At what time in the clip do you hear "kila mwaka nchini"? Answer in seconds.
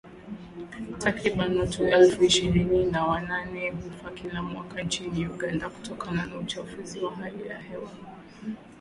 4.11-5.27